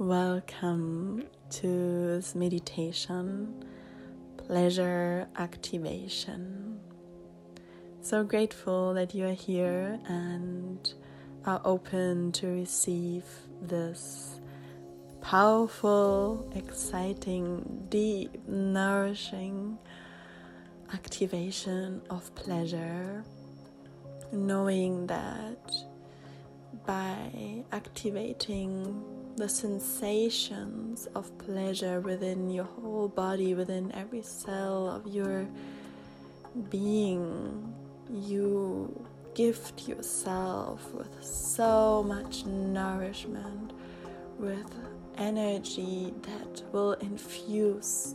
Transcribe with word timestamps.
Welcome 0.00 1.24
to 1.50 1.66
this 2.16 2.34
meditation, 2.34 3.66
pleasure 4.38 5.28
activation. 5.36 6.80
So 8.00 8.24
grateful 8.24 8.94
that 8.94 9.14
you 9.14 9.26
are 9.26 9.34
here 9.34 10.00
and 10.08 10.90
are 11.44 11.60
open 11.66 12.32
to 12.32 12.46
receive 12.46 13.24
this 13.60 14.40
powerful, 15.20 16.50
exciting, 16.54 17.84
deep, 17.90 18.48
nourishing 18.48 19.76
activation 20.94 22.00
of 22.08 22.34
pleasure, 22.34 23.22
knowing 24.32 25.08
that 25.08 25.70
by 26.86 27.64
activating 27.70 29.19
the 29.36 29.48
sensations 29.48 31.06
of 31.14 31.36
pleasure 31.38 32.00
within 32.00 32.50
your 32.50 32.64
whole 32.64 33.08
body, 33.08 33.54
within 33.54 33.92
every 33.94 34.22
cell 34.22 34.88
of 34.88 35.06
your 35.06 35.46
being, 36.68 37.74
you 38.10 39.06
gift 39.34 39.88
yourself 39.88 40.92
with 40.92 41.22
so 41.22 42.02
much 42.02 42.44
nourishment, 42.44 43.72
with 44.38 44.74
energy 45.16 46.12
that 46.22 46.62
will 46.72 46.92
infuse 46.94 48.14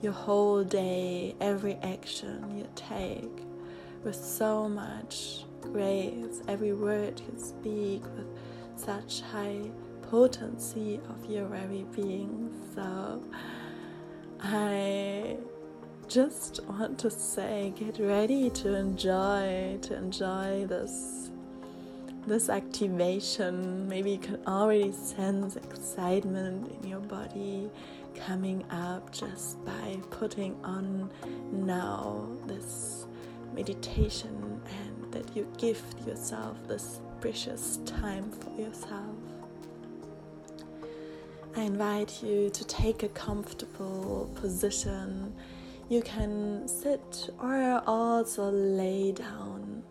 your 0.00 0.12
whole 0.12 0.64
day, 0.64 1.34
every 1.40 1.74
action 1.82 2.56
you 2.56 2.66
take, 2.74 3.44
with 4.04 4.14
so 4.14 4.68
much 4.68 5.44
grace, 5.60 6.40
every 6.48 6.72
word 6.72 7.20
you 7.20 7.38
speak 7.38 8.02
with 8.16 8.26
such 8.76 9.20
high 9.22 9.70
potency 10.10 11.00
of 11.10 11.30
your 11.30 11.46
very 11.46 11.84
being. 11.94 12.50
So 12.74 13.22
I 14.40 15.36
just 16.08 16.64
want 16.64 16.98
to 16.98 17.10
say 17.10 17.74
get 17.76 17.98
ready 17.98 18.48
to 18.48 18.74
enjoy 18.74 19.78
to 19.82 19.94
enjoy 19.94 20.64
this 20.66 21.30
this 22.26 22.48
activation 22.48 23.86
maybe 23.86 24.12
you 24.12 24.18
can 24.18 24.38
already 24.46 24.90
sense 24.90 25.56
excitement 25.56 26.70
in 26.72 26.88
your 26.88 27.00
body 27.00 27.70
coming 28.14 28.64
up 28.70 29.12
just 29.12 29.62
by 29.66 30.00
putting 30.10 30.56
on 30.64 31.10
now 31.52 32.26
this 32.46 33.06
meditation 33.54 34.62
and 34.80 35.12
that 35.12 35.36
you 35.36 35.46
gift 35.58 36.06
yourself 36.06 36.56
this 36.66 37.00
precious 37.20 37.80
time 37.84 38.30
for 38.30 38.50
yourself 38.58 39.37
I 41.58 41.62
invite 41.62 42.22
you 42.22 42.50
to 42.50 42.64
take 42.66 43.02
a 43.02 43.08
comfortable 43.08 44.30
position. 44.36 45.34
You 45.88 46.02
can 46.02 46.68
sit 46.68 47.30
or 47.42 47.82
also 47.84 48.48
lay 48.50 49.10
down. 49.10 49.82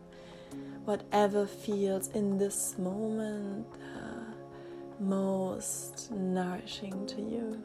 Whatever 0.86 1.46
feels 1.46 2.08
in 2.12 2.38
this 2.38 2.78
moment 2.78 3.68
uh, 3.98 4.32
most 5.02 6.10
nourishing 6.10 7.06
to 7.08 7.22
you. 7.22 7.62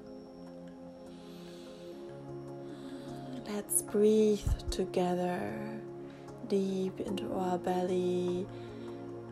Let's 3.46 3.82
breathe 3.82 4.52
together 4.70 5.80
deep 6.48 6.98
into 6.98 7.32
our 7.34 7.58
belly 7.58 8.48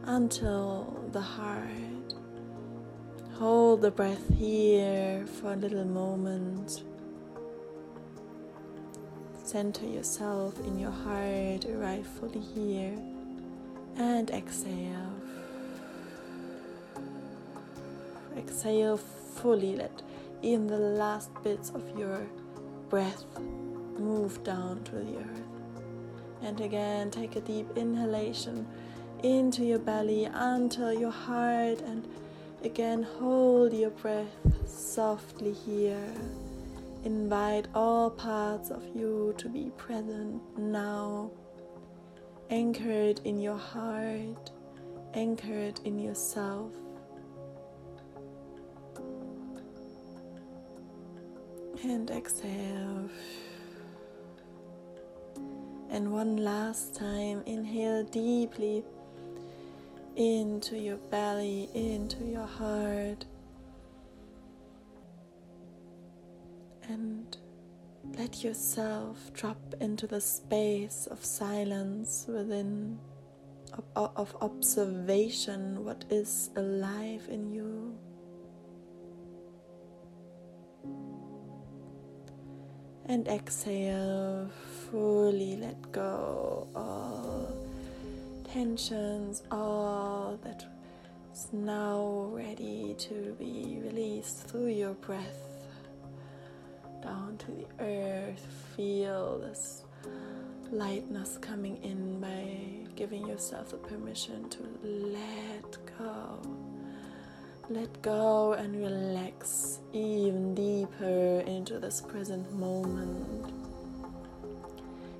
until 0.05 1.09
the 1.11 1.21
heart 1.21 1.90
Hold 3.41 3.81
the 3.81 3.91
breath 3.91 4.29
here 4.37 5.25
for 5.27 5.55
a 5.55 5.57
little 5.57 5.87
moment. 5.87 6.83
Center 9.43 9.87
yourself 9.87 10.61
in 10.67 10.79
your 10.79 10.91
heart, 10.91 11.65
arrive 11.65 12.07
fully 12.07 12.41
here, 12.41 12.99
and 13.97 14.29
exhale. 14.29 15.15
Exhale 18.37 18.99
fully, 18.99 19.75
let 19.75 20.03
even 20.43 20.67
the 20.67 20.77
last 20.77 21.31
bits 21.43 21.71
of 21.71 21.99
your 21.99 22.27
breath 22.91 23.25
move 23.99 24.45
down 24.45 24.85
to 24.85 24.97
the 24.97 25.17
earth. 25.17 25.43
And 26.43 26.61
again, 26.61 27.11
take 27.11 27.37
a 27.37 27.41
deep 27.41 27.75
inhalation 27.75 28.67
into 29.23 29.65
your 29.65 29.79
belly 29.79 30.27
until 30.27 30.93
your 30.93 31.11
heart 31.11 31.81
and 31.81 32.07
Again, 32.63 33.03
hold 33.03 33.73
your 33.73 33.89
breath 33.91 34.37
softly 34.67 35.53
here. 35.53 36.13
Invite 37.05 37.69
all 37.75 38.11
parts 38.11 38.71
of 38.71 38.85
you 38.95 39.35
to 39.39 39.49
be 39.49 39.71
present 39.79 40.43
now, 40.59 41.31
anchored 42.51 43.23
in 43.25 43.41
your 43.41 43.57
heart, 43.57 44.51
anchored 45.15 45.81
in 45.87 45.99
yourself. 45.99 46.73
And 51.83 52.11
exhale. 52.11 53.09
And 55.89 56.13
one 56.13 56.37
last 56.37 56.95
time, 56.95 57.43
inhale 57.47 58.05
deeply 58.05 58.85
into 60.17 60.77
your 60.79 60.97
belly, 61.11 61.69
into 61.75 62.25
your 62.25 62.47
heart, 62.47 63.25
and 66.89 67.37
let 68.17 68.43
yourself 68.43 69.33
drop 69.33 69.75
into 69.81 70.07
the 70.07 70.21
space 70.21 71.07
of 71.11 71.25
silence 71.25 72.27
within 72.29 72.99
of, 73.73 74.11
of 74.17 74.37
observation 74.41 75.85
what 75.85 76.05
is 76.11 76.51
alive 76.57 77.29
in 77.31 77.53
you. 77.53 77.97
And 83.07 83.27
exhale, 83.27 84.51
fully 84.91 85.57
let 85.57 85.93
go 85.93 86.69
all 86.75 87.70
tensions, 88.53 89.45
all 89.53 90.37
that 90.43 90.65
is 91.33 91.49
now 91.53 92.29
ready 92.33 92.97
to 92.99 93.37
be 93.39 93.79
released 93.81 94.49
through 94.49 94.67
your 94.69 94.95
breath 94.95 95.69
down 97.01 97.39
to 97.39 97.47
the 97.53 97.67
earth. 97.79 98.45
Feel 98.77 99.39
this 99.39 99.85
lightness 100.73 101.39
coming 101.41 101.77
in 101.85 102.21
by 102.21 102.91
giving 102.97 103.25
yourself 103.25 103.71
the 103.71 103.77
permission 103.77 104.49
to 104.49 104.63
let 104.83 105.79
go. 105.97 106.43
Let 107.69 108.03
go 108.03 108.55
and 108.55 108.75
relax 108.75 109.79
even 109.93 110.57
deeper 110.57 111.45
into 111.47 111.79
this 111.79 112.01
present 112.01 112.53
moment. 112.53 113.53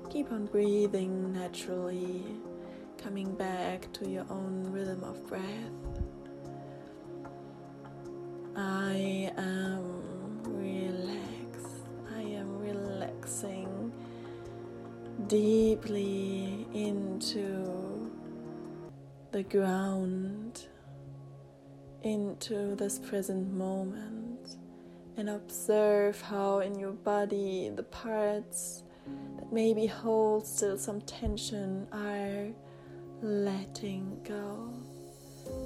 Keep 0.09 0.33
on 0.33 0.47
breathing 0.47 1.31
naturally 1.31 2.25
coming 3.03 3.33
back 3.35 3.91
to 3.93 4.07
your 4.07 4.25
own 4.29 4.63
rhythm 4.69 5.03
of 5.03 5.27
breath. 5.27 5.41
I 8.55 9.31
am 9.37 10.43
relaxed. 10.43 11.87
I 12.15 12.21
am 12.21 12.59
relaxing 12.59 13.91
deeply 15.27 16.67
into 16.73 18.11
the 19.31 19.43
ground, 19.43 20.67
into 22.03 22.75
this 22.75 22.99
present 22.99 23.51
moment, 23.51 24.57
and 25.17 25.29
observe 25.29 26.21
how 26.21 26.59
in 26.59 26.77
your 26.77 26.91
body 26.91 27.71
the 27.75 27.83
parts 27.83 28.83
that 29.37 29.51
maybe 29.51 29.87
hold 29.87 30.45
still 30.45 30.77
some 30.77 31.01
tension 31.01 31.87
are 31.91 32.49
letting 33.21 34.19
go, 34.27 34.73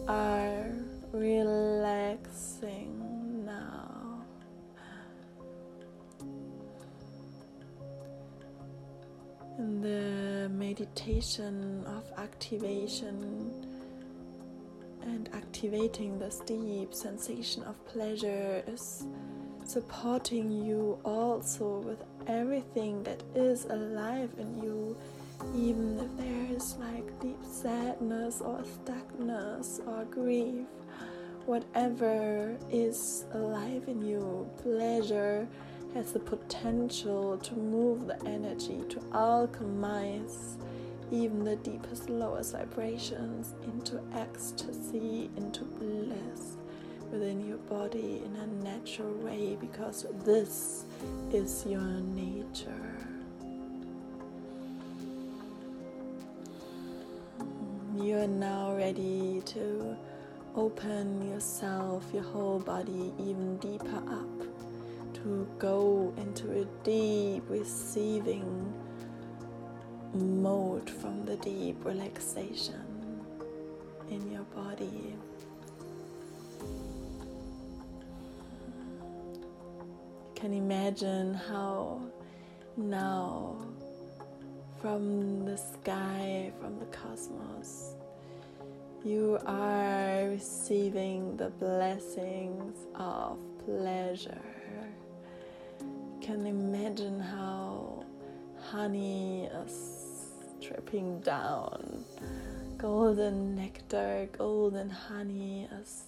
are 0.07 0.71
relaxing 1.11 3.01
now. 3.45 4.21
In 9.57 9.81
the 9.81 10.49
meditation 10.49 11.85
of 11.85 12.03
activation 12.17 13.53
and 15.01 15.29
activating 15.33 16.19
this 16.19 16.41
deep 16.45 16.93
sensation 16.93 17.63
of 17.63 17.83
pleasure 17.85 18.63
is 18.67 19.05
supporting 19.63 20.51
you 20.51 20.99
also 21.05 21.79
with 21.79 22.03
everything 22.27 23.01
that 23.03 23.23
is 23.33 23.65
alive 23.65 24.29
in 24.37 24.61
you 24.61 24.97
even 25.55 25.99
if 25.99 26.17
there 26.17 26.55
is 26.55 26.75
like 26.79 27.19
deep 27.21 27.43
sadness 27.43 28.41
or 28.41 28.61
stuckness 28.63 29.85
or 29.87 30.03
grief, 30.05 30.67
whatever 31.45 32.57
is 32.69 33.25
alive 33.33 33.83
in 33.87 34.01
you. 34.01 34.49
Pleasure 34.61 35.47
has 35.93 36.11
the 36.11 36.19
potential 36.19 37.37
to 37.37 37.53
move 37.53 38.07
the 38.07 38.21
energy, 38.25 38.81
to 38.89 38.99
alchemize 39.11 40.57
even 41.11 41.43
the 41.43 41.55
deepest, 41.57 42.09
lowest 42.09 42.53
vibrations 42.53 43.53
into 43.63 44.01
ecstasy, 44.13 45.29
into 45.37 45.63
bliss 45.63 46.57
within 47.11 47.47
your 47.47 47.57
body 47.57 48.23
in 48.25 48.35
a 48.35 48.47
natural 48.63 49.13
way 49.13 49.55
because 49.61 50.05
this 50.25 50.85
is 51.31 51.65
your 51.65 51.81
nature. 51.81 53.14
You're 57.97 58.27
now 58.27 58.75
ready 58.75 59.41
to 59.45 59.95
open 60.53 61.29
yourself, 61.29 62.03
your 62.13 62.23
whole 62.23 62.59
body, 62.59 63.13
even 63.17 63.57
deeper 63.57 64.03
up, 64.09 65.13
to 65.15 65.47
go 65.57 66.13
into 66.17 66.61
a 66.61 66.65
deep 66.83 67.43
receiving 67.47 68.73
mode 70.13 70.89
from 70.89 71.25
the 71.25 71.37
deep 71.37 71.83
relaxation 71.85 72.83
in 74.09 74.29
your 74.29 74.43
body. 74.53 75.15
You 75.15 75.19
can 80.35 80.53
imagine 80.53 81.33
how 81.33 82.01
now 82.75 83.55
from 84.85 85.45
the 85.45 85.57
sky, 85.57 86.51
from 86.61 86.77
the 86.77 86.85
cosmos, 86.85 87.95
you 89.03 89.39
are 89.47 90.27
receiving 90.29 91.35
the 91.37 91.49
blessings 91.49 92.85
of 92.93 93.39
pleasure. 93.65 94.45
Can 96.21 96.45
imagine 96.45 97.19
how 97.19 98.03
honey 98.61 99.49
is 99.65 100.27
dripping 100.61 101.19
down, 101.21 102.05
golden 102.77 103.55
nectar, 103.55 104.29
golden 104.37 104.91
honey 104.91 105.67
is 105.81 106.03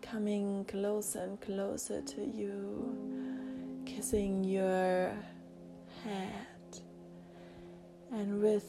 coming 0.00 0.64
closer 0.64 1.24
and 1.24 1.40
closer 1.42 2.00
to 2.00 2.24
you, 2.24 3.82
kissing 3.84 4.42
your 4.42 5.12
head, 6.02 6.53
and 8.14 8.40
with 8.40 8.64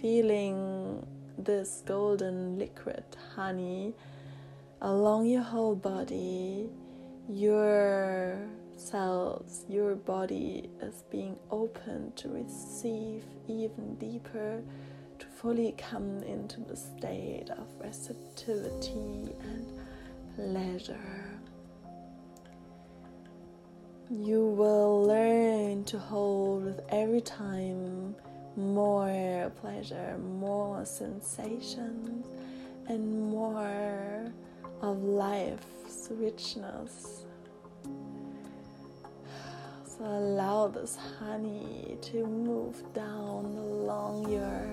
feeling 0.00 1.06
this 1.38 1.82
golden 1.86 2.58
liquid 2.58 3.04
honey 3.36 3.94
along 4.80 5.26
your 5.26 5.42
whole 5.42 5.76
body, 5.76 6.68
your 7.28 8.36
cells, 8.76 9.64
your 9.68 9.94
body 9.94 10.68
is 10.80 11.04
being 11.10 11.36
open 11.52 12.12
to 12.16 12.28
receive 12.28 13.22
even 13.46 13.94
deeper, 13.94 14.60
to 15.20 15.26
fully 15.26 15.72
come 15.78 16.18
into 16.24 16.60
the 16.60 16.76
state 16.76 17.48
of 17.50 17.68
receptivity 17.80 19.34
and 19.40 19.66
pleasure. 20.34 21.38
You 24.10 24.46
will 24.46 25.04
learn 25.04 25.84
to 25.84 25.98
hold 25.98 26.64
with 26.64 26.80
every 26.90 27.20
time 27.20 28.16
more 28.56 29.50
pleasure, 29.60 30.18
more 30.18 30.84
sensations, 30.84 32.26
and 32.88 33.30
more 33.30 34.32
of 34.80 35.02
life's 35.02 36.08
richness. 36.10 37.24
So 39.84 40.04
allow 40.04 40.68
this 40.68 40.96
honey 41.18 41.96
to 42.02 42.26
move 42.26 42.82
down 42.92 43.44
along 43.44 44.30
your 44.30 44.66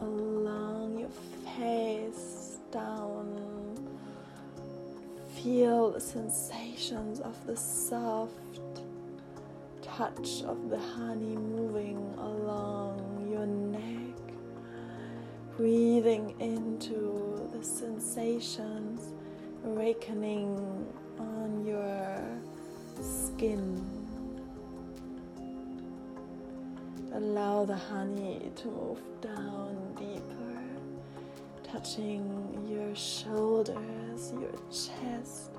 along 0.00 0.98
your 0.98 1.10
face 1.56 2.58
down 2.72 3.44
feel 5.44 5.90
the 5.90 6.00
sensations 6.00 7.20
of 7.20 7.34
the 7.46 7.56
soft 7.56 8.32
touch 9.96 10.42
of 10.42 10.70
the 10.70 10.78
honey 10.78 11.36
moving 11.36 11.98
along 12.18 13.28
your 13.30 13.46
neck, 13.46 14.16
breathing 15.56 16.34
into 16.40 17.48
the 17.52 17.62
sensations, 17.64 19.12
awakening 19.64 20.84
on 21.18 21.64
your 21.64 22.18
skin. 23.00 23.84
Allow 27.12 27.64
the 27.64 27.76
honey 27.76 28.50
to 28.56 28.66
move 28.66 29.02
down 29.20 29.76
deeper, 29.94 30.62
touching 31.62 32.66
your 32.68 32.96
shoulders, 32.96 34.32
your 34.40 34.58
chest 34.72 35.50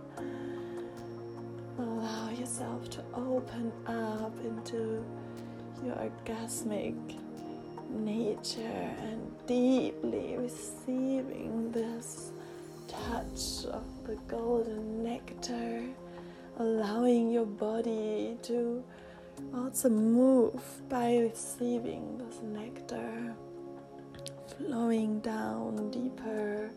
Allow 1.78 2.30
yourself 2.30 2.90
to 2.92 3.04
open 3.14 3.72
up 3.86 4.34
into 4.40 5.04
your 5.84 5.96
orgasmic 5.96 6.96
nature 7.90 8.62
and 9.02 9.30
deeply 9.46 10.38
receiving 10.38 11.72
this 11.74 12.32
touch 12.88 13.66
of 13.74 13.84
the 14.06 14.16
golden 14.28 15.04
nectar, 15.04 15.84
allowing 16.60 17.30
your 17.30 17.46
body 17.46 18.38
to 18.44 18.82
also 19.54 19.90
move 19.90 20.62
by 20.88 21.18
receiving 21.18 22.18
this 22.18 22.42
nectar, 22.42 23.36
flowing 24.58 25.20
down 25.20 25.92
deeper, 25.92 26.70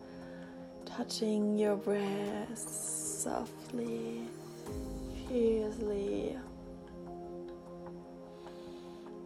touching 0.85 1.57
your 1.57 1.77
breast 1.77 3.23
softly 3.23 4.27
fiercely, 5.29 6.35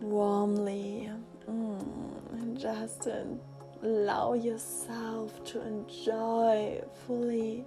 warmly, 0.02 1.10
mm, 1.50 2.34
and 2.34 2.60
just 2.60 3.08
allow 3.82 4.34
yourself 4.34 5.44
to 5.46 5.66
enjoy 5.66 6.82
fully 7.08 7.64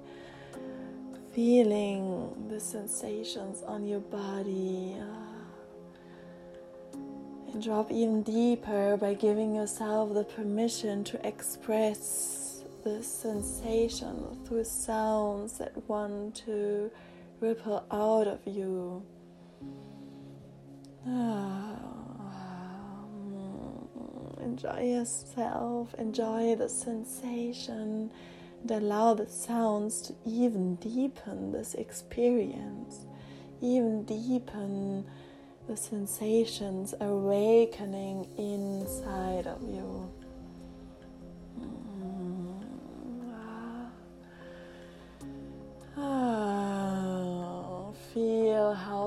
feeling 1.35 2.47
the 2.49 2.61
sensations 2.61 3.62
on 3.62 3.87
your 3.87 4.00
body. 4.00 4.97
And 7.52 7.62
drop 7.62 7.90
even 7.90 8.23
deeper 8.23 8.99
by 8.99 9.14
giving 9.14 9.55
yourself 9.55 10.12
the 10.12 10.25
permission 10.25 11.05
to 11.05 11.26
express 11.26 12.64
this 12.85 13.09
sensation 13.09 14.38
through 14.45 14.64
sounds 14.64 15.57
that 15.59 15.73
want 15.88 16.35
to 16.47 16.90
ripple 17.40 17.85
out 17.90 18.26
of 18.26 18.40
you. 18.47 19.05
Ah, 21.07 21.76
enjoy 24.40 24.83
yourself, 24.83 25.95
enjoy 25.99 26.55
the 26.57 26.69
sensation, 26.69 28.11
and 28.62 28.71
allow 28.71 29.14
the 29.14 29.28
sounds 29.28 30.00
to 30.02 30.14
even 30.25 30.76
deepen 30.76 31.52
this 31.52 31.75
experience, 31.75 33.07
even 33.61 34.05
deepen 34.05 35.05
the 35.69 35.76
sensations 35.76 36.95
awakening 37.00 38.26
inside 38.38 39.47
of 39.47 39.62
you. 39.62 40.11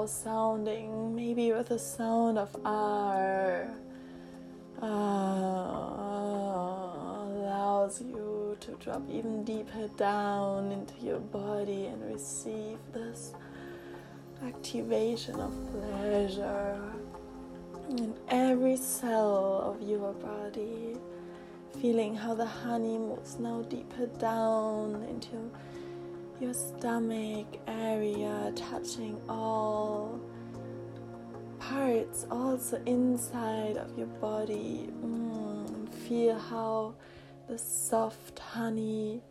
Sounding, 0.10 1.16
maybe 1.16 1.52
with 1.52 1.72
a 1.72 1.80
sound 1.80 2.38
of 2.38 2.56
R, 2.66 3.70
uh, 4.82 4.86
allows 7.26 8.02
you 8.02 8.58
to 8.60 8.72
drop 8.84 9.02
even 9.10 9.44
deeper 9.44 9.88
down 9.98 10.72
into 10.72 10.94
your 11.02 11.20
body 11.20 11.86
and 11.86 12.04
receive 12.12 12.80
this 12.92 13.34
activation 14.44 15.40
of 15.40 15.54
pleasure 15.72 16.82
in 17.90 18.14
every 18.30 18.76
cell 18.76 19.62
of 19.64 19.88
your 19.88 20.14
body. 20.14 20.98
Feeling 21.82 22.16
how 22.16 22.34
the 22.34 22.46
honey 22.46 22.98
moves 22.98 23.38
now 23.40 23.62
deeper 23.62 24.08
down 24.18 25.04
into 25.10 25.52
your 26.40 26.54
stomach 26.54 27.48
area, 27.68 28.52
touching 28.56 29.20
all 29.28 30.20
parts, 31.60 32.26
also 32.32 32.82
inside 32.86 33.78
of 33.78 33.98
your 33.98 34.08
body. 34.08 34.90
Mm, 35.04 35.94
feel 35.94 36.38
how 36.38 36.96
the 37.48 37.58
soft 37.58 38.40
honey 38.40 39.22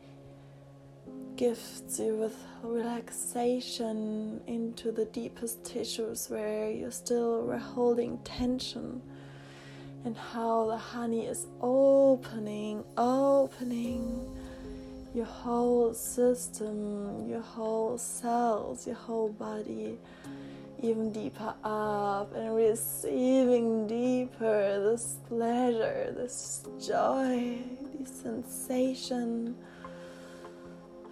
gifts 1.37 2.01
you 2.01 2.17
with 2.17 2.37
relaxation 2.63 4.41
into 4.47 4.91
the 4.91 5.05
deepest 5.07 5.65
tissues 5.65 6.29
where 6.29 6.71
you're 6.71 6.91
still 6.91 7.57
holding 7.59 8.19
tension, 8.19 9.01
and 10.05 10.17
how 10.17 10.67
the 10.67 10.77
honey 10.77 11.27
is 11.27 11.47
opening, 11.61 12.85
opening 12.97 14.38
your 15.15 15.25
whole 15.25 15.95
system, 15.95 17.29
your 17.29 17.41
whole 17.41 17.99
cells, 17.99 18.87
your 18.87 18.97
whole 18.97 19.31
body 19.31 19.99
even 20.81 21.11
deeper 21.13 21.55
up 21.65 22.35
and 22.37 22.55
receiving 22.55 23.87
deeper 23.87 24.91
this 24.91 25.17
pleasure, 25.27 26.15
this 26.17 26.65
joy, 26.81 27.59
this 27.99 28.21
sensation. 28.23 29.57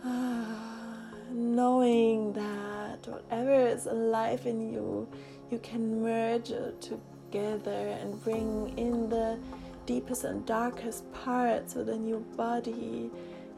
Ah, 0.05 1.11
knowing 1.33 2.33
that 2.35 3.07
whatever 3.09 3.67
is 3.67 3.87
alive 3.87 4.47
in 4.47 4.73
you, 4.73 5.09
you 5.51 5.59
can 5.59 6.01
merge 6.01 6.53
together 6.81 7.99
and 8.01 8.23
bring 8.23 8.73
in 8.77 9.09
the 9.09 9.37
deepest 9.85 10.23
and 10.25 10.47
darkest 10.47 11.13
parts 11.13 11.75
within 11.75 12.07
your 12.07 12.21
body, 12.37 13.11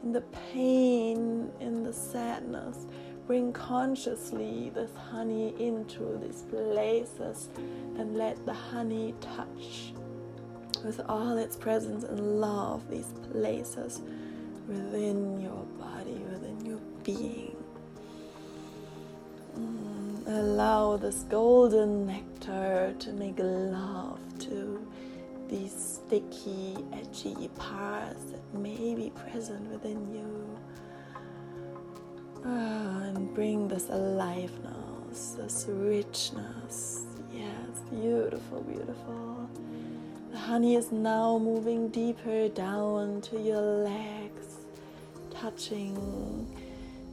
in 0.03 0.11
the 0.11 0.21
pain, 0.53 1.51
in 1.59 1.83
the 1.83 1.93
sadness 1.93 2.87
bring 3.29 3.53
consciously 3.53 4.71
this 4.73 4.89
honey 5.11 5.53
into 5.59 6.17
these 6.17 6.41
places 6.49 7.49
and 7.99 8.17
let 8.17 8.43
the 8.47 8.53
honey 8.53 9.13
touch 9.21 9.93
with 10.83 10.99
all 11.07 11.37
its 11.37 11.55
presence 11.55 12.03
and 12.03 12.41
love 12.41 12.89
these 12.89 13.13
places 13.31 14.01
within 14.67 15.39
your 15.39 15.63
body, 15.77 16.19
within 16.31 16.65
your 16.65 16.79
being. 17.03 17.55
Mm, 19.55 20.25
allow 20.25 20.97
this 20.97 21.23
golden 21.29 22.07
nectar 22.07 22.95
to 22.97 23.13
make 23.13 23.37
love 23.37 24.19
to 24.39 24.78
these 25.49 25.99
sticky, 26.05 26.77
edgy 26.93 27.49
parts 27.55 28.25
that 28.25 28.53
may 28.53 28.93
be 28.93 29.11
present 29.29 29.69
within 29.71 30.13
you. 30.13 30.59
Ah, 32.45 33.01
and 33.03 33.33
bring 33.33 33.67
this 33.67 33.89
aliveness, 33.89 35.35
this 35.37 35.65
richness. 35.67 37.05
Yes, 37.33 37.81
beautiful, 37.89 38.61
beautiful. 38.61 39.49
The 40.31 40.37
honey 40.37 40.75
is 40.75 40.91
now 40.91 41.39
moving 41.39 41.89
deeper 41.89 42.47
down 42.49 43.21
to 43.21 43.39
your 43.41 43.61
legs, 43.61 44.67
touching 45.31 46.47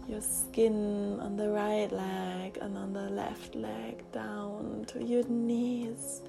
your 0.07 0.21
skin 0.21 1.19
on 1.21 1.37
the 1.37 1.49
right 1.49 1.91
leg 1.91 2.59
and 2.61 2.77
on 2.77 2.93
the 2.93 3.09
left 3.11 3.55
leg 3.55 4.05
down 4.13 4.85
to 4.89 5.03
your 5.03 5.25
knees 5.25 6.21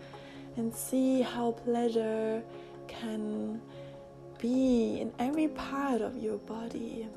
and 0.58 0.74
see 0.74 1.22
how 1.22 1.52
pleasure 1.52 2.44
can 2.88 3.62
be 4.40 5.00
in 5.00 5.12
every 5.20 5.48
part 5.48 6.02
of 6.02 6.18
your 6.18 6.38
body 6.40 7.08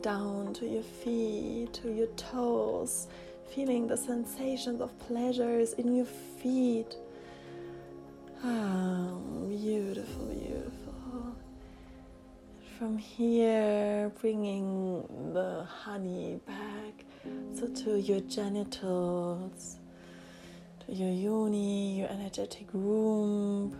down 0.00 0.52
to 0.54 0.66
your 0.66 0.82
feet, 0.82 1.72
to 1.72 1.92
your 1.92 2.06
toes, 2.08 3.08
feeling 3.54 3.86
the 3.86 3.96
sensations 3.96 4.80
of 4.80 4.96
pleasures 5.00 5.72
in 5.74 5.94
your 5.94 6.06
feet. 6.06 6.96
Ah, 8.44 9.14
beautiful, 9.48 10.26
beautiful. 10.26 11.36
From 12.78 12.96
here, 12.96 14.10
bringing 14.20 15.02
the 15.34 15.64
honey 15.64 16.40
back 16.46 17.04
so 17.54 17.66
to 17.66 18.00
your 18.00 18.20
genitals, 18.20 19.79
your 20.90 21.10
yoni, 21.10 21.98
your 21.98 22.08
energetic 22.08 22.66
womb. 22.72 23.76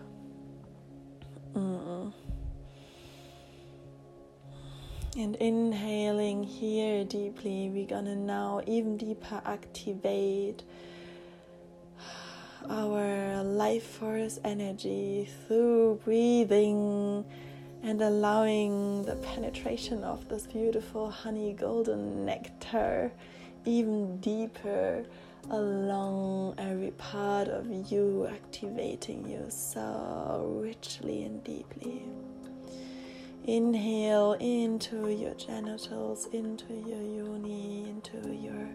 Mm. 1.54 2.12
And 5.18 5.36
inhaling 5.36 6.44
here 6.44 7.04
deeply, 7.04 7.68
we're 7.68 7.86
gonna 7.86 8.14
now 8.14 8.62
even 8.66 8.96
deeper 8.96 9.42
activate 9.44 10.62
our 12.68 13.42
life 13.42 13.84
force 13.84 14.38
energy 14.44 15.28
through 15.48 16.00
breathing 16.04 17.24
and 17.82 18.00
allowing 18.02 19.02
the 19.04 19.16
penetration 19.16 20.04
of 20.04 20.28
this 20.28 20.46
beautiful 20.46 21.10
honey 21.10 21.54
golden 21.54 22.24
nectar 22.24 23.10
even 23.64 24.18
deeper 24.18 25.04
along 25.48 26.54
every 26.58 26.90
part 26.92 27.48
of 27.48 27.66
you, 27.90 28.28
activating 28.30 29.28
you 29.28 29.44
so 29.48 30.60
richly 30.62 31.24
and 31.24 31.42
deeply. 31.44 32.02
Inhale 33.44 34.34
into 34.34 35.08
your 35.08 35.34
genitals, 35.34 36.26
into 36.32 36.74
your 36.74 37.02
yoni, 37.02 37.88
into 37.88 38.28
your 38.34 38.68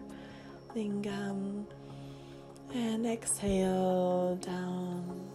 lingam, 0.74 1.64
and 2.74 3.06
exhale 3.06 4.36
down. 4.36 5.30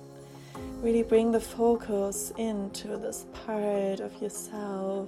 Really 0.81 1.03
bring 1.03 1.31
the 1.31 1.39
focus 1.39 2.33
into 2.37 2.97
this 2.97 3.25
part 3.45 3.99
of 3.99 4.21
yourself 4.21 5.07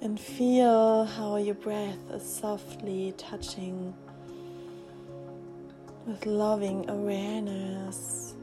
and 0.00 0.18
feel 0.18 1.04
how 1.04 1.36
your 1.36 1.54
breath 1.54 1.98
is 2.12 2.22
softly 2.22 3.14
touching 3.16 3.94
with 6.06 6.26
loving 6.26 6.88
awareness 6.90 8.34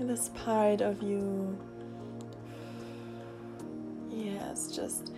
in 0.00 0.06
this 0.06 0.30
part 0.34 0.80
of 0.80 1.02
you. 1.02 1.56
Yes, 4.10 4.74
just 4.74 5.12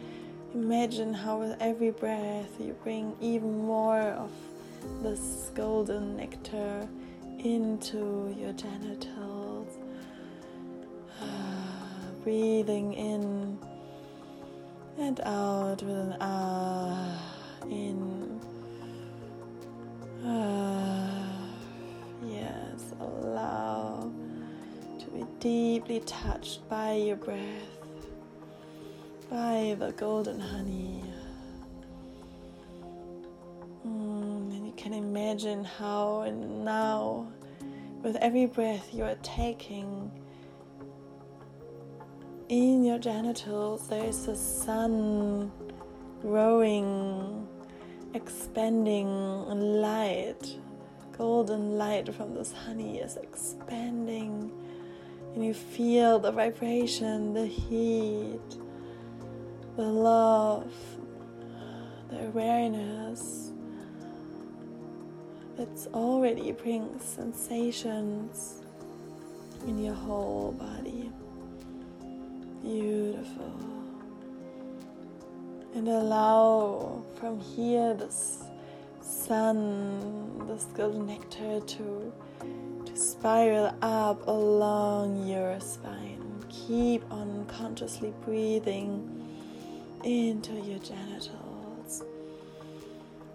imagine 0.55 1.15
how 1.15 1.39
with 1.39 1.57
every 1.61 1.91
breath 1.91 2.51
you 2.59 2.75
bring 2.83 3.15
even 3.21 3.59
more 3.65 4.01
of 4.01 4.31
this 5.03 5.51
golden 5.55 6.17
nectar 6.17 6.89
into 7.39 8.35
your 8.39 8.53
genitals. 8.53 9.77
breathing 12.25 12.93
in 12.95 13.59
and 14.99 15.21
out 15.21 15.83
with 15.83 15.97
an 15.97 16.17
ah 16.21 17.65
in. 17.71 18.41
Ah, 20.25 20.68
deeply 25.41 26.01
touched 26.01 26.69
by 26.69 26.95
your 26.95 27.17
breath 27.17 27.79
by 29.31 29.77
the 29.79 29.93
golden 29.93 30.41
honey. 30.41 31.03
Mm, 33.87 34.51
and 34.51 34.67
you 34.67 34.73
can 34.77 34.95
imagine 34.95 35.65
how 35.65 36.23
and 36.23 36.65
now, 36.65 37.29
with 38.03 38.17
every 38.17 38.47
breath 38.47 38.93
you 38.93 39.05
are 39.05 39.17
taking 39.23 40.11
in 42.49 42.83
your 42.83 42.99
genitals, 42.99 43.89
there 43.89 44.05
is 44.05 44.27
a 44.27 44.37
sun 44.37 45.53
growing, 46.23 47.47
expanding 48.15 49.07
light. 49.83 50.57
Golden 51.17 51.77
light 51.77 52.15
from 52.15 52.35
this 52.35 52.53
honey 52.53 52.99
is 52.99 53.17
expanding, 53.17 54.51
you 55.43 55.55
feel 55.55 56.19
the 56.19 56.33
vibration, 56.33 57.35
the 57.35 57.47
heat 57.47 58.59
the 59.79 59.85
love, 59.85 60.73
the 62.11 62.27
awareness 62.27 63.53
that's 65.57 65.87
already 65.95 66.51
brings 66.51 67.05
sensations 67.05 68.63
in 69.69 69.79
your 69.79 69.95
whole 69.95 70.51
body. 70.51 71.13
Beautiful. 72.61 73.55
And 75.77 75.87
allow 75.87 77.05
from 77.15 77.39
here 77.39 77.95
this 77.95 78.43
sun, 79.01 80.45
this 80.49 80.65
golden 80.75 81.07
nectar 81.07 81.61
to 81.61 82.13
spiral 82.99 83.73
up 83.81 84.27
along 84.27 85.27
your 85.29 85.61
spine. 85.61 86.45
Keep 86.49 87.11
on 87.13 87.47
consciously 87.47 88.13
breathing 88.25 89.29
into 90.03 90.53
your 90.55 90.81
genitals. 90.81 92.03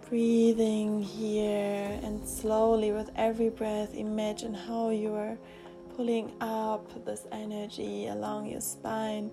Breathing 0.10 1.02
here 1.02 1.98
and 2.04 2.28
slowly 2.28 2.92
with 2.92 3.10
every 3.16 3.50
breath, 3.50 3.96
imagine 3.96 4.54
how 4.54 4.90
you 4.90 5.14
are 5.16 5.38
pulling 5.96 6.34
up 6.42 7.06
this 7.06 7.26
energy 7.32 8.08
along 8.08 8.48
your 8.48 8.62
spine 8.62 9.32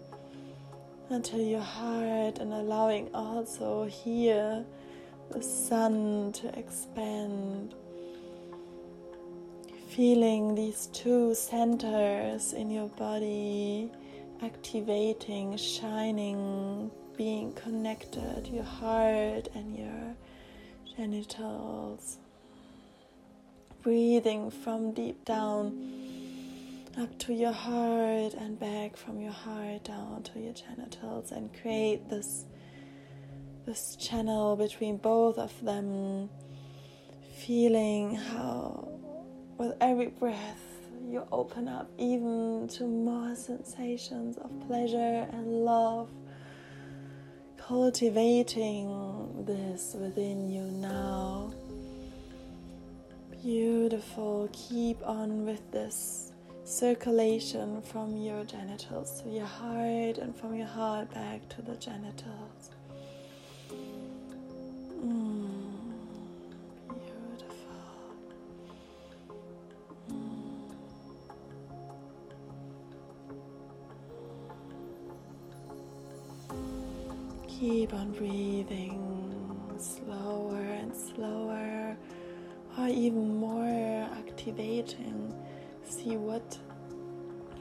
until 1.09 1.41
your 1.41 1.61
heart 1.61 2.39
and 2.39 2.53
allowing 2.53 3.13
also 3.15 3.85
here 3.85 4.65
the 5.33 5.43
sun 5.43 6.33
to 6.33 6.57
expand. 6.59 7.75
Feeling 9.97 10.55
these 10.55 10.87
two 10.93 11.35
centers 11.35 12.53
in 12.53 12.71
your 12.71 12.87
body 12.91 13.91
activating, 14.41 15.57
shining, 15.57 16.93
being 17.17 17.53
connected, 17.55 18.47
your 18.47 18.63
heart 18.63 19.49
and 19.57 19.77
your 19.77 20.15
genitals. 20.97 22.19
Breathing 23.83 24.53
from 24.53 24.93
deep 24.93 25.25
down 25.25 26.87
up 26.97 27.19
to 27.19 27.35
your 27.35 27.53
heart 27.53 28.35
and 28.35 28.61
back 28.61 28.97
from 28.97 29.21
your 29.21 29.33
heart 29.33 29.83
down 29.83 30.23
to 30.23 30.39
your 30.39 30.53
genitals 30.53 31.33
and 31.33 31.51
create 31.61 32.09
this 32.09 32.45
this 33.67 33.97
channel 33.97 34.55
between 34.55 34.99
both 34.99 35.37
of 35.37 35.53
them 35.65 36.31
feeling 37.39 38.15
how 38.15 38.90
with 39.61 39.77
every 39.83 40.07
breath 40.07 40.65
you 41.07 41.23
open 41.31 41.69
up 41.69 41.87
even 41.99 42.67
to 42.67 42.85
more 42.85 43.35
sensations 43.35 44.39
of 44.39 44.51
pleasure 44.67 45.29
and 45.33 45.47
love 45.67 46.09
cultivating 47.59 49.45
this 49.47 49.95
within 50.01 50.49
you 50.49 50.63
now 50.63 51.53
beautiful 53.43 54.49
keep 54.55 54.97
on 55.07 55.45
with 55.45 55.71
this 55.71 56.33
circulation 56.65 57.83
from 57.83 58.17
your 58.17 58.45
genitals 58.45 59.21
to 59.21 59.29
your 59.29 59.45
heart 59.45 60.17
and 60.17 60.35
from 60.35 60.55
your 60.55 60.67
heart 60.67 61.13
back 61.13 61.47
to 61.49 61.61
the 61.63 61.75
genitals. 61.77 62.71
Keep 77.71 77.95
on 77.95 78.11
breathing 78.11 78.99
slower 79.79 80.59
and 80.59 80.93
slower, 80.93 81.97
or 82.77 82.89
even 82.89 83.37
more 83.37 84.09
activating 84.19 85.33
see 85.85 86.17
what 86.17 86.59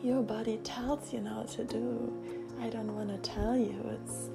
your 0.03 0.23
body 0.23 0.57
tells 0.63 1.13
you 1.13 1.19
now 1.19 1.43
to 1.43 1.63
do. 1.63 2.11
I 2.59 2.69
don't 2.69 2.95
want 2.95 3.09
to 3.09 3.29
tell 3.29 3.55
you. 3.55 3.79
It's 4.01 4.31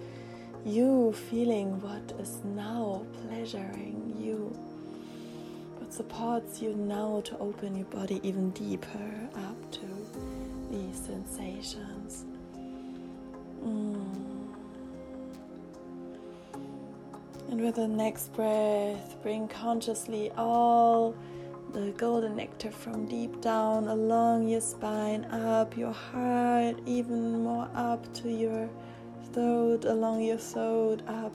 you 0.65 1.13
feeling 1.29 1.81
what 1.81 2.21
is 2.21 2.45
now 2.45 3.05
pleasuring 3.27 4.15
you. 4.17 4.57
What 5.79 5.93
supports 5.93 6.63
you 6.63 6.77
now 6.77 7.21
to 7.25 7.37
open 7.39 7.75
your 7.75 7.87
body 7.87 8.21
even 8.23 8.51
deeper 8.51 9.29
up 9.49 9.73
to 9.73 9.81
these 10.71 11.05
sensations. 11.05 12.27
Mm. 13.65 14.04
And 17.55 17.63
with 17.63 17.77
the 17.77 17.87
next 17.87 18.33
breath, 18.33 19.15
bring 19.23 19.47
consciously 19.47 20.33
all 20.37 21.15
the 21.73 21.93
golden 21.97 22.35
nectar 22.35 22.73
from 22.73 23.07
deep 23.07 23.41
down 23.41 23.87
along 23.87 24.49
your 24.49 24.61
spine, 24.61 25.25
up 25.27 25.77
your 25.77 25.93
heart, 25.93 26.77
even 26.85 27.45
more 27.45 27.69
up 27.77 28.13
to 28.15 28.29
your 28.29 28.69
throat, 29.33 29.85
along 29.85 30.23
your 30.23 30.37
throat, 30.37 31.03
up 31.07 31.33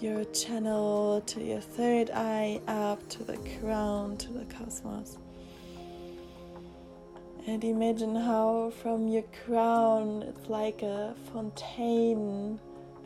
your 0.00 0.22
channel 0.24 1.22
to 1.22 1.42
your 1.42 1.62
third 1.62 2.10
eye, 2.10 2.60
up 2.68 3.08
to 3.08 3.24
the 3.24 3.38
crown, 3.58 4.18
to 4.18 4.30
the 4.34 4.44
cosmos. 4.54 5.16
And 7.46 7.64
imagine 7.64 8.14
how 8.14 8.70
from 8.82 9.08
your 9.08 9.24
crown 9.46 10.24
it's 10.24 10.50
like 10.50 10.82
a 10.82 11.14
fontaine, 11.32 12.60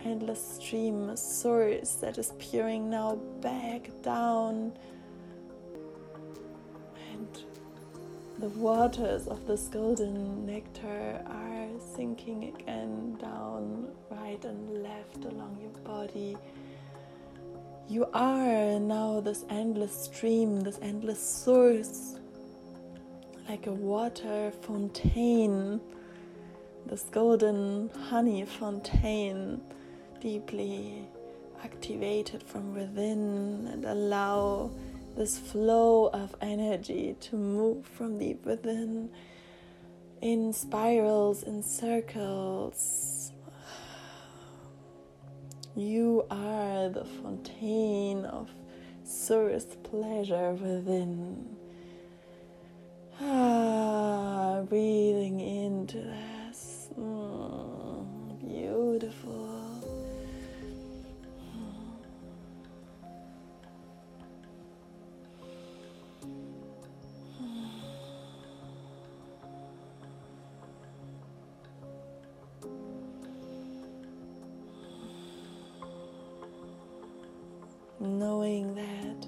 endless 0.04 0.56
stream, 0.56 1.16
source 1.16 1.94
that 1.96 2.18
is 2.18 2.32
pouring 2.38 2.90
now 2.90 3.16
back 3.40 3.90
down 4.02 4.72
And 7.12 7.28
The 8.40 8.48
waters 8.48 9.26
of 9.26 9.46
this 9.46 9.68
golden 9.68 10.46
nectar 10.46 11.22
are 11.26 11.68
sinking 11.94 12.44
again 12.44 13.18
down, 13.20 13.88
right 14.10 14.42
and 14.42 14.82
left 14.82 15.26
along 15.26 15.58
your 15.60 15.72
body. 15.84 16.38
You 17.86 18.06
are 18.14 18.80
now 18.80 19.20
this 19.20 19.44
endless 19.50 20.04
stream, 20.04 20.62
this 20.62 20.78
endless 20.80 21.20
source, 21.20 22.16
like 23.46 23.66
a 23.66 23.72
water 23.72 24.52
fountain, 24.62 25.78
this 26.86 27.02
golden 27.10 27.90
honey 28.08 28.46
fontaine, 28.46 29.60
deeply 30.20 31.08
activated 31.64 32.42
from 32.42 32.74
within, 32.74 33.68
and 33.72 33.84
allow 33.84 34.70
this 35.16 35.38
flow 35.38 36.08
of 36.12 36.34
energy 36.40 37.16
to 37.20 37.36
move 37.36 37.86
from 37.86 38.18
deep 38.18 38.44
within 38.46 39.10
in 40.20 40.52
spirals, 40.52 41.42
in 41.42 41.62
circles. 41.62 43.32
You 45.76 46.26
are 46.30 46.88
the 46.88 47.04
fontaine 47.04 48.24
of 48.26 48.50
source 49.04 49.66
pleasure 49.82 50.52
within. 50.52 51.56
Ah, 53.20 54.62
breathing 54.68 55.40
into 55.40 55.98
this. 55.98 56.88
Mm, 56.98 58.40
beautiful. 58.40 59.59
Knowing 78.50 78.74
that 78.74 79.26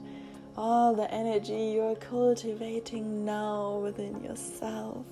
all 0.56 0.94
the 0.94 1.08
energy 1.12 1.72
you're 1.74 1.94
cultivating 1.96 3.24
now 3.24 3.78
within 3.78 4.22
yourself 4.22 5.06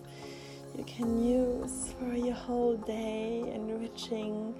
you 0.77 0.85
can 0.85 1.23
use 1.23 1.94
for 1.99 2.14
your 2.14 2.35
whole 2.35 2.77
day, 2.77 3.42
enriching 3.55 4.55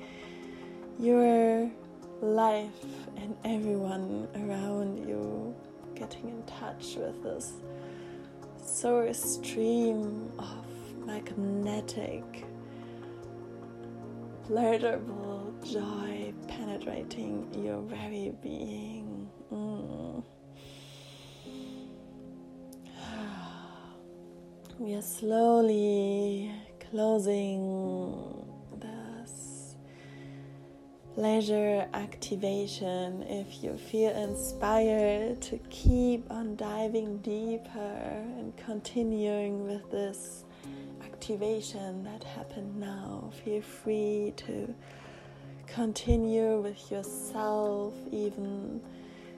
your 0.99 1.71
life 2.21 2.85
and 3.17 3.37
everyone 3.45 4.29
around 4.35 4.99
you, 5.09 5.55
getting 5.95 6.29
in 6.29 6.43
touch 6.43 6.97
with 6.97 7.23
this 7.23 7.53
source 8.63 9.23
stream 9.23 10.31
of 10.39 11.07
magnetic, 11.07 12.45
pleasurable 14.45 15.55
joy 15.65 16.33
penetrating 16.49 17.47
your 17.65 17.81
very 17.83 18.33
being. 18.43 19.00
We 24.81 24.95
are 24.95 25.03
slowly 25.03 26.51
closing 26.91 28.47
this 28.81 29.77
pleasure 31.15 31.87
activation. 31.93 33.23
If 33.25 33.63
you 33.63 33.77
feel 33.77 34.11
inspired 34.17 35.43
to 35.43 35.59
keep 35.69 36.31
on 36.31 36.57
diving 36.57 37.19
deeper 37.19 38.01
and 38.39 38.57
continuing 38.57 39.67
with 39.67 39.91
this 39.91 40.45
activation 41.05 42.03
that 42.05 42.25
happened 42.25 42.81
now, 42.81 43.31
feel 43.45 43.61
free 43.61 44.33
to 44.39 44.75
continue 45.67 46.59
with 46.63 46.91
yourself, 46.91 47.93
even 48.11 48.81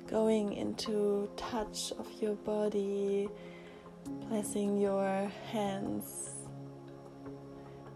going 0.06 0.52
into 0.52 1.28
touch 1.36 1.92
of 1.98 2.06
your 2.20 2.36
body, 2.36 3.28
placing 4.28 4.80
your 4.80 5.30
hands 5.50 6.30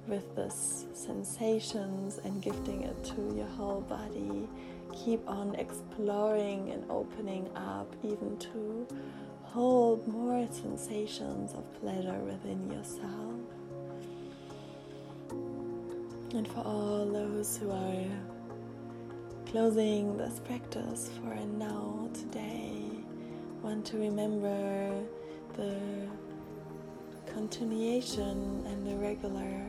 with 0.06 0.34
this 0.36 0.86
sensations 0.94 2.18
and 2.24 2.42
gifting 2.42 2.82
it 2.82 3.04
to 3.04 3.34
your 3.34 3.46
whole 3.46 3.80
body. 3.82 4.48
Keep 4.92 5.28
on 5.28 5.54
exploring 5.56 6.70
and 6.70 6.84
opening 6.90 7.48
up, 7.56 7.92
even 8.02 8.36
to 8.38 8.86
hold 9.42 10.06
more 10.06 10.46
sensations 10.50 11.52
of 11.54 11.80
pleasure 11.80 12.20
within 12.20 12.70
yourself. 12.70 13.40
And 16.34 16.46
for 16.48 16.60
all 16.60 17.06
those 17.06 17.56
who 17.56 17.70
are 17.70 18.04
closing 19.46 20.16
this 20.16 20.40
practice 20.40 21.10
for 21.20 21.34
now 21.34 22.08
today, 22.12 22.82
want 23.62 23.84
to 23.86 23.96
remember 23.96 25.02
the 25.56 26.08
continuation 27.32 28.64
and 28.66 28.86
the 28.86 28.94
regular 28.96 29.66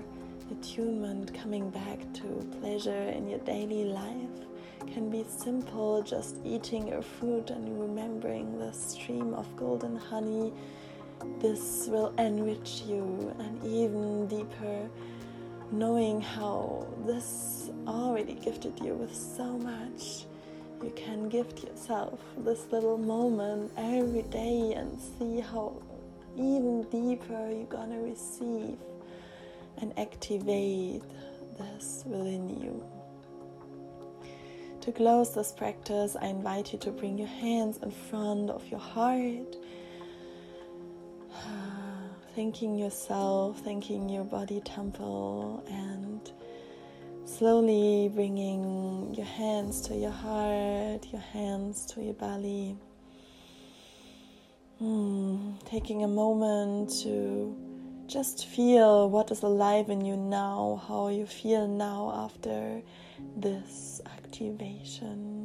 attunement 0.52 1.34
coming 1.34 1.70
back 1.70 2.00
to 2.14 2.24
pleasure 2.60 3.10
in 3.10 3.28
your 3.28 3.40
daily 3.40 3.86
life 3.86 4.48
can 4.94 5.10
be 5.10 5.26
simple, 5.28 6.02
just 6.02 6.38
eating 6.46 6.88
your 6.88 7.02
food 7.02 7.50
and 7.50 7.80
remembering 7.80 8.58
the 8.58 8.72
stream 8.72 9.34
of 9.34 9.54
golden 9.56 9.96
honey. 9.96 10.54
This 11.40 11.88
will 11.90 12.14
enrich 12.18 12.84
you 12.88 13.34
and 13.40 13.64
even 13.64 14.28
deeper, 14.28 14.90
knowing 15.72 16.22
how 16.22 16.88
this 17.06 17.72
already 17.88 18.34
gifted 18.36 18.80
you 18.80 18.94
with 18.94 19.16
so 19.16 19.58
much. 19.58 20.27
You 20.84 20.92
can 20.96 21.28
gift 21.28 21.64
yourself 21.64 22.20
this 22.38 22.72
little 22.72 22.98
moment 22.98 23.72
every 23.78 24.22
day 24.24 24.74
and 24.74 25.00
see 25.00 25.40
how 25.40 25.82
even 26.36 26.84
deeper 26.84 27.50
you're 27.50 27.66
gonna 27.66 28.00
receive 28.00 28.78
and 29.80 29.98
activate 29.98 31.02
this 31.58 32.04
within 32.06 32.50
you. 32.62 32.84
To 34.82 34.92
close 34.92 35.34
this 35.34 35.52
practice, 35.52 36.16
I 36.16 36.28
invite 36.28 36.72
you 36.72 36.80
to 36.80 36.92
bring 36.92 37.18
your 37.18 37.28
hands 37.28 37.78
in 37.84 37.92
front 37.92 38.50
of 38.50 38.66
your 38.70 38.80
heart, 38.80 39.58
thanking 42.36 42.78
yourself, 42.78 43.60
thanking 43.62 44.08
your 44.08 44.24
body 44.24 44.62
temple, 44.62 45.64
and 45.68 46.32
slowly 47.38 48.10
bringing 48.16 49.14
your 49.14 49.26
hands 49.28 49.80
to 49.82 49.96
your 49.96 50.10
heart, 50.10 51.06
your 51.12 51.22
hands 51.22 51.86
to 51.86 52.02
your 52.02 52.16
belly. 52.16 52.76
Hmm, 54.80 55.52
taking 55.64 56.04
a 56.04 56.08
moment 56.08 56.90
to 57.04 57.56
just 58.08 58.48
feel 58.48 59.08
what 59.12 59.30
is 59.30 59.44
alive 59.44 59.92
in 59.92 60.04
you 60.04 60.18
now, 60.18 60.82
how 60.88 61.10
you 61.10 61.28
feel 61.28 61.68
now 61.68 62.12
after 62.26 62.82
this 63.36 64.02
activation. 64.18 65.37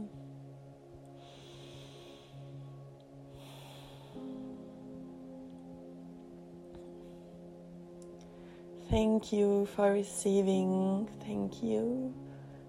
Thank 8.92 9.32
you 9.32 9.64
for 9.74 9.90
receiving. 9.90 11.08
Thank 11.24 11.62
you 11.62 12.12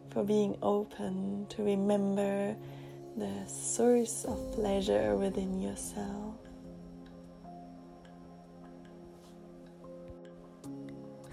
for 0.09 0.23
being 0.23 0.55
open 0.61 1.47
to 1.49 1.63
remember 1.63 2.55
the 3.17 3.45
source 3.45 4.23
of 4.23 4.53
pleasure 4.53 5.17
within 5.17 5.61
yourself. 5.61 6.35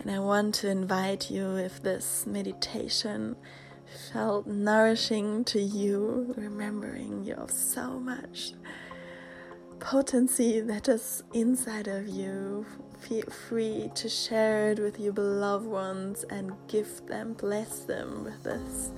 And 0.00 0.10
I 0.10 0.18
want 0.18 0.56
to 0.56 0.68
invite 0.68 1.30
you 1.30 1.54
if 1.54 1.80
this 1.80 2.26
meditation 2.26 3.36
felt 4.12 4.48
nourishing 4.48 5.44
to 5.44 5.60
you, 5.60 6.34
remembering 6.36 7.22
you 7.22 7.36
have 7.36 7.52
so 7.52 8.00
much 8.00 8.54
potency 9.78 10.58
that 10.58 10.88
is 10.88 11.22
inside 11.32 11.86
of 11.86 12.08
you. 12.08 12.66
Feel 13.00 13.26
free 13.48 13.90
to 13.94 14.08
share 14.08 14.70
it 14.72 14.78
with 14.78 15.00
your 15.00 15.12
beloved 15.12 15.66
ones 15.66 16.24
and 16.30 16.52
gift 16.68 17.08
them, 17.08 17.32
bless 17.32 17.80
them 17.80 18.24
with 18.24 18.42
this 18.44 18.90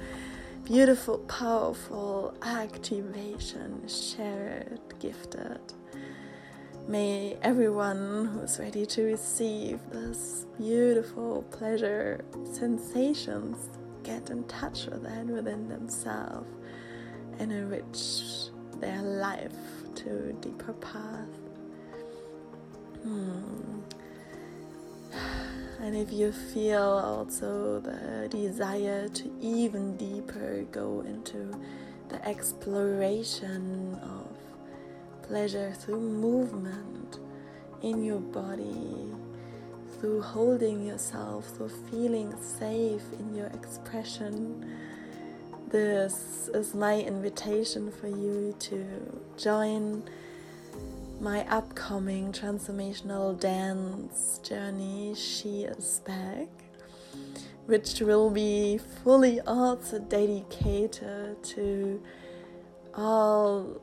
beautiful, 0.64 1.18
powerful 1.18 2.34
activation. 2.42 3.86
Share 3.88 4.66
it, 4.70 5.00
gift 5.00 5.34
it. 5.34 5.74
May 6.88 7.38
everyone 7.42 8.26
who's 8.26 8.58
ready 8.58 8.84
to 8.86 9.02
receive 9.02 9.78
this 9.90 10.46
beautiful 10.58 11.42
pleasure 11.50 12.24
sensations 12.52 13.70
get 14.02 14.30
in 14.30 14.44
touch 14.44 14.86
with 14.86 15.04
that 15.04 15.26
within 15.26 15.68
themselves 15.68 16.50
and 17.38 17.52
enrich 17.52 18.50
their 18.80 19.00
life 19.00 19.54
to 19.94 20.32
deeper 20.40 20.72
path. 20.74 21.41
Hmm. 23.02 23.80
And 25.80 25.96
if 25.96 26.12
you 26.12 26.30
feel 26.30 26.82
also 26.82 27.80
the 27.80 28.28
desire 28.30 29.08
to 29.08 29.32
even 29.40 29.96
deeper 29.96 30.64
go 30.70 31.00
into 31.00 31.52
the 32.08 32.24
exploration 32.28 33.98
of 34.02 34.28
pleasure 35.22 35.72
through 35.72 36.00
movement 36.00 37.18
in 37.82 38.04
your 38.04 38.20
body, 38.20 39.10
through 39.98 40.22
holding 40.22 40.86
yourself, 40.86 41.48
through 41.56 41.70
feeling 41.90 42.32
safe 42.40 43.02
in 43.18 43.34
your 43.34 43.46
expression. 43.48 44.64
This 45.68 46.48
is 46.54 46.74
my 46.74 47.00
invitation 47.00 47.90
for 47.90 48.08
you 48.08 48.54
to 48.60 48.84
join 49.36 50.04
my 51.22 51.46
upcoming 51.48 52.32
transformational 52.32 53.38
dance 53.38 54.40
journey, 54.42 55.14
She 55.14 55.62
is 55.62 56.00
Back, 56.04 56.48
which 57.66 58.00
will 58.00 58.28
be 58.28 58.80
fully 59.04 59.40
also 59.42 60.00
dedicated 60.00 61.40
to 61.44 62.02
all 62.96 63.80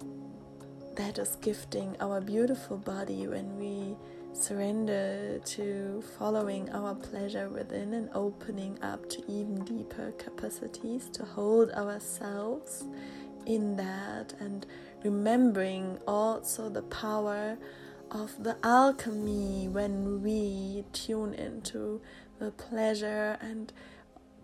that 0.97 1.17
is 1.17 1.38
gifting 1.38 1.95
our 2.02 2.19
beautiful 2.19 2.75
body 2.75 3.25
when 3.25 3.58
we 3.58 3.95
surrender 4.34 5.39
to 5.45 6.04
following 6.19 6.69
our 6.71 6.93
pleasure 6.93 7.47
within 7.47 7.93
and 7.93 8.10
opening 8.13 8.78
up 8.82 9.10
to 9.12 9.23
even 9.32 9.63
deeper 9.63 10.12
capacities 10.17 11.08
to 11.13 11.23
hold 11.23 11.71
ourselves 11.71 12.84
in 13.45 13.78
that 13.78 14.34
and 14.41 14.65
remembering 15.03 15.99
also 16.07 16.69
the 16.69 16.81
power 16.83 17.57
of 18.12 18.43
the 18.43 18.57
alchemy 18.63 19.67
when 19.67 20.21
we 20.21 20.83
tune 20.93 21.33
into 21.33 22.01
the 22.39 22.51
pleasure 22.51 23.38
and 23.41 23.71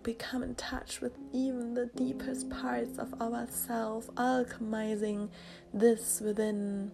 become 0.04 0.44
in 0.44 0.54
touch 0.54 1.02
with 1.02 1.18
even 1.34 1.74
the 1.74 1.88
deepest 1.96 2.50
parts 2.50 3.00
of 3.00 3.20
ourselves, 3.20 4.08
alchemizing 4.16 5.30
this 5.74 6.22
within 6.22 6.92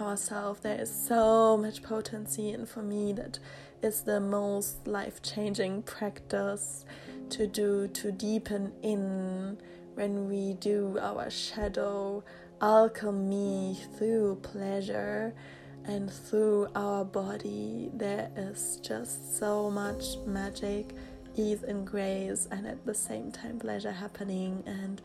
ourselves. 0.00 0.60
There 0.60 0.78
is 0.78 0.92
so 0.92 1.56
much 1.56 1.82
potency, 1.82 2.50
and 2.50 2.68
for 2.68 2.82
me, 2.82 3.14
that 3.14 3.38
is 3.82 4.02
the 4.02 4.20
most 4.20 4.86
life 4.86 5.22
changing 5.22 5.82
practice 5.82 6.84
to 7.30 7.46
do 7.46 7.88
to 7.88 8.12
deepen 8.12 8.72
in 8.82 9.58
when 9.94 10.28
we 10.28 10.52
do 10.54 10.98
our 11.00 11.30
shadow 11.30 12.22
alchemy 12.60 13.78
through 13.96 14.36
pleasure 14.42 15.34
and 15.84 16.10
through 16.10 16.68
our 16.74 17.04
body. 17.04 17.90
There 17.94 18.30
is 18.36 18.80
just 18.82 19.38
so 19.38 19.70
much 19.70 20.16
magic 20.26 20.94
ease 21.36 21.62
and 21.62 21.86
grace 21.86 22.48
and 22.50 22.66
at 22.66 22.84
the 22.86 22.94
same 22.94 23.30
time 23.30 23.58
pleasure 23.58 23.92
happening 23.92 24.62
and 24.66 25.02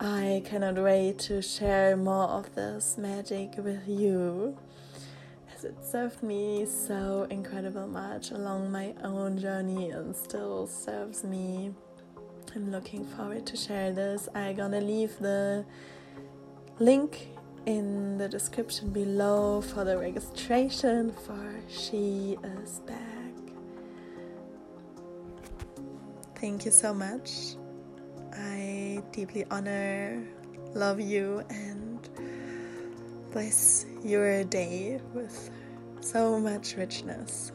I 0.00 0.42
cannot 0.46 0.76
wait 0.76 1.18
to 1.20 1.42
share 1.42 1.96
more 1.96 2.28
of 2.28 2.54
this 2.54 2.96
magic 2.96 3.54
with 3.58 3.86
you 3.86 4.56
as 5.54 5.64
it 5.64 5.84
served 5.84 6.22
me 6.22 6.64
so 6.66 7.26
incredible 7.30 7.86
much 7.86 8.30
along 8.30 8.70
my 8.70 8.94
own 9.02 9.38
journey 9.38 9.90
and 9.90 10.14
still 10.14 10.66
serves 10.66 11.24
me. 11.24 11.74
I'm 12.54 12.70
looking 12.70 13.04
forward 13.04 13.44
to 13.46 13.56
share 13.56 13.92
this. 13.92 14.28
I'm 14.34 14.56
gonna 14.56 14.80
leave 14.80 15.18
the 15.18 15.64
link 16.80 17.28
in 17.66 18.18
the 18.18 18.28
description 18.28 18.90
below 18.90 19.60
for 19.60 19.84
the 19.84 19.98
registration 19.98 21.12
for 21.12 21.54
She 21.68 22.38
is 22.62 22.80
Back. 22.80 22.98
Thank 26.36 26.64
you 26.64 26.70
so 26.70 26.94
much. 26.94 27.56
I 28.32 29.02
deeply 29.10 29.44
honor, 29.50 30.24
love 30.74 31.00
you, 31.00 31.42
and 31.50 32.08
bless 33.32 33.84
your 34.04 34.44
day 34.44 35.00
with 35.14 35.50
so 36.00 36.38
much 36.38 36.76
richness. 36.76 37.50